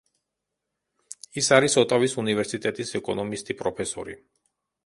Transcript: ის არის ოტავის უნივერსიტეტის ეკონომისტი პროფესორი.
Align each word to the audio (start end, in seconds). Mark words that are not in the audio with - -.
ის 1.43 1.49
არის 1.59 1.77
ოტავის 1.83 2.17
უნივერსიტეტის 2.23 2.95
ეკონომისტი 3.01 3.61
პროფესორი. 3.61 4.19